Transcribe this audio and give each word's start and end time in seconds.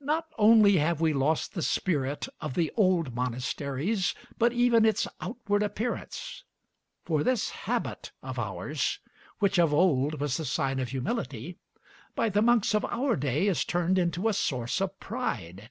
Not 0.00 0.32
only 0.38 0.78
have 0.78 1.02
we 1.02 1.12
lost 1.12 1.52
the 1.52 1.60
spirit 1.60 2.26
of 2.40 2.54
the 2.54 2.72
old 2.74 3.14
monasteries, 3.14 4.14
but 4.38 4.54
even 4.54 4.86
its 4.86 5.06
outward 5.20 5.62
appearance. 5.62 6.42
For 7.04 7.22
this 7.22 7.50
habit 7.50 8.12
of 8.22 8.38
ours, 8.38 8.98
which 9.38 9.58
of 9.58 9.74
old 9.74 10.22
was 10.22 10.38
the 10.38 10.46
sign 10.46 10.78
of 10.78 10.88
humility, 10.88 11.58
by 12.14 12.30
the 12.30 12.40
monks 12.40 12.74
of 12.74 12.86
our 12.86 13.14
day 13.14 13.46
is 13.46 13.66
turned 13.66 13.98
into 13.98 14.26
a 14.26 14.32
source 14.32 14.80
of 14.80 14.98
pride. 15.00 15.68